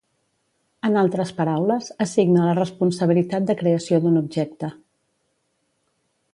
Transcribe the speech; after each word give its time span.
En 0.87 0.95
altres 1.01 1.33
paraules, 1.41 1.89
assigna 2.07 2.47
la 2.49 2.55
responsabilitat 2.61 3.47
de 3.51 3.59
creació 3.63 4.03
d’un 4.07 4.19
objecte. 4.25 4.75